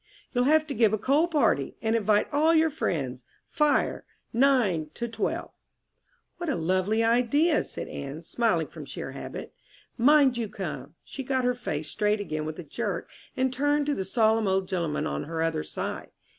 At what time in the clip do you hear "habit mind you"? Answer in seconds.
9.11-10.49